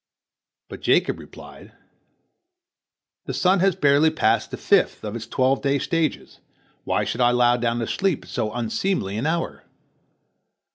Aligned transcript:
But 0.67 0.81
Jacob 0.81 1.19
replied: 1.19 1.73
"The 3.25 3.35
sun 3.35 3.59
has 3.59 3.75
barely 3.75 4.09
passed 4.09 4.49
the 4.49 4.57
fifth 4.57 5.03
of 5.03 5.15
its 5.15 5.27
twelve 5.27 5.61
day 5.61 5.77
stages, 5.77 6.39
why 6.85 7.03
should 7.03 7.21
I 7.21 7.29
lie 7.29 7.57
down 7.57 7.77
to 7.77 7.85
sleep 7.87 8.23
at 8.23 8.29
so 8.31 8.51
unseemly 8.51 9.15
an 9.15 9.27
hour?" 9.27 9.63